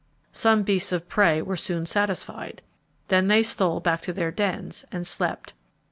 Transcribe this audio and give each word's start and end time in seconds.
Some 0.31 0.63
beasts 0.63 0.91
of 0.91 1.07
prey 1.07 1.43
were 1.43 1.55
soon 1.55 1.85
satisfied. 1.85 2.63
Then 3.09 3.27
they 3.27 3.43
stole 3.43 3.79
back 3.81 4.01
to 4.01 4.13
their 4.13 4.31
dens 4.31 4.83
and 4.91 5.05
slept. 5.05 5.53